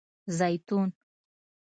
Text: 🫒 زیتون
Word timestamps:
🫒 0.03 0.03
زیتون 0.37 0.89